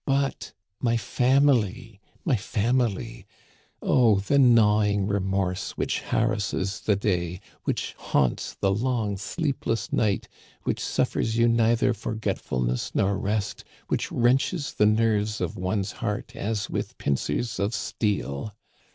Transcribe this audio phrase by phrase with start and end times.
[0.07, 2.01] But my family!
[2.25, 3.27] my family I
[3.85, 10.27] Oh, the gnawing remorse which harrasses the day, which haunts the long sleepless night,
[10.63, 16.65] which suffers you neither forgetfulness nor rest, which wrenches the nerves of one's heart as
[16.65, 18.55] v/ith pincers of steel